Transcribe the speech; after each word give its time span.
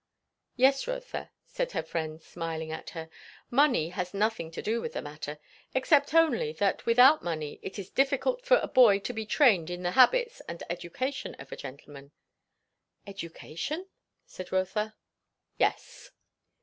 "Yes, 0.55 0.87
Rotha," 0.87 1.29
said 1.45 1.73
her 1.73 1.83
friend 1.83 2.23
smiling 2.23 2.71
at 2.71 2.89
her; 2.97 3.07
"money 3.51 3.89
has 3.89 4.15
nothing 4.15 4.49
to 4.49 4.59
do 4.63 4.81
with 4.81 4.93
the 4.93 5.01
matter. 5.03 5.37
Except 5.75 6.15
only, 6.15 6.53
that 6.53 6.87
without 6.87 7.23
money 7.23 7.59
it 7.61 7.77
is 7.77 7.91
difficult 7.91 8.43
for 8.43 8.57
a 8.57 8.67
boy 8.67 8.97
to 8.97 9.13
be 9.13 9.27
trained 9.27 9.69
in 9.69 9.83
the 9.83 9.91
habits 9.91 10.41
and 10.49 10.63
education 10.71 11.35
of 11.35 11.51
a 11.51 11.55
gentleman." 11.55 12.13
"Education?" 13.05 13.89
said 14.25 14.51
Rotha. 14.51 14.95
"Yes." 15.59 16.09